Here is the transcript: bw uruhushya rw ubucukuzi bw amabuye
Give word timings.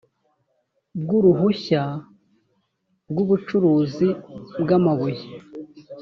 bw 1.01 1.09
uruhushya 1.17 1.83
rw 3.09 3.17
ubucukuzi 3.23 4.07
bw 4.61 4.69
amabuye 4.77 5.25